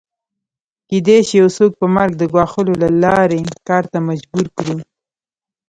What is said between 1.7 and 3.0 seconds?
په مرګ د ګواښلو له